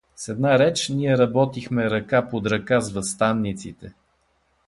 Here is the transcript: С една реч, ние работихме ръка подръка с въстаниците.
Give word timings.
С 0.15 0.29
една 0.29 0.59
реч, 0.59 0.89
ние 0.89 1.17
работихме 1.17 1.89
ръка 1.89 2.29
подръка 2.29 2.81
с 2.81 2.91
въстаниците. 2.91 3.93